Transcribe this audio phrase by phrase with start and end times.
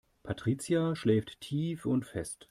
[0.23, 2.39] Patricia schläft tief und fest.